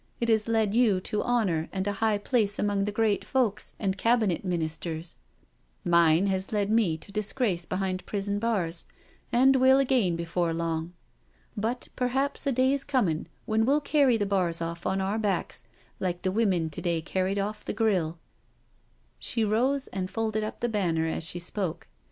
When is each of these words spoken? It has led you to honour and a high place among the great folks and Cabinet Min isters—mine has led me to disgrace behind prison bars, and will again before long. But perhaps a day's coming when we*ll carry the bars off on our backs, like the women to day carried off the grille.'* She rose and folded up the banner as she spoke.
It 0.19 0.29
has 0.29 0.47
led 0.47 0.73
you 0.73 0.99
to 1.01 1.21
honour 1.21 1.69
and 1.71 1.85
a 1.85 1.91
high 2.01 2.17
place 2.17 2.57
among 2.57 2.85
the 2.85 2.91
great 2.91 3.23
folks 3.23 3.75
and 3.77 3.95
Cabinet 3.99 4.43
Min 4.43 4.63
isters—mine 4.63 6.25
has 6.25 6.51
led 6.51 6.71
me 6.71 6.97
to 6.97 7.11
disgrace 7.11 7.65
behind 7.65 8.03
prison 8.07 8.39
bars, 8.39 8.85
and 9.31 9.57
will 9.57 9.77
again 9.77 10.15
before 10.15 10.55
long. 10.55 10.93
But 11.55 11.89
perhaps 11.95 12.47
a 12.47 12.51
day's 12.51 12.83
coming 12.83 13.27
when 13.45 13.63
we*ll 13.67 13.79
carry 13.79 14.17
the 14.17 14.25
bars 14.25 14.59
off 14.59 14.87
on 14.87 15.01
our 15.01 15.19
backs, 15.19 15.65
like 15.99 16.23
the 16.23 16.31
women 16.31 16.71
to 16.71 16.81
day 16.81 17.03
carried 17.03 17.37
off 17.37 17.63
the 17.63 17.71
grille.'* 17.71 18.17
She 19.19 19.43
rose 19.45 19.85
and 19.89 20.09
folded 20.09 20.43
up 20.43 20.61
the 20.61 20.67
banner 20.69 21.05
as 21.05 21.23
she 21.25 21.37
spoke. 21.37 21.87